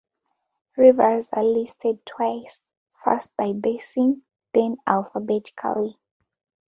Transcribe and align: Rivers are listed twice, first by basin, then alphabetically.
Rivers 0.77 1.29
are 1.31 1.43
listed 1.43 2.03
twice, 2.07 2.63
first 3.03 3.29
by 3.37 3.53
basin, 3.53 4.23
then 4.51 4.77
alphabetically. 4.87 5.99